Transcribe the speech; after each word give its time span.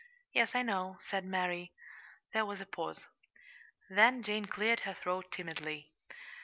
"Yes, 0.31 0.55
I 0.55 0.63
know," 0.63 0.97
said 1.05 1.23
Mary. 1.25 1.73
There 2.33 2.43
was 2.43 2.59
a 2.59 2.65
pause; 2.65 3.05
then 3.87 4.23
Jane 4.23 4.47
cleared 4.47 4.79
her 4.79 4.95
throat 4.95 5.31
timidly. 5.31 5.91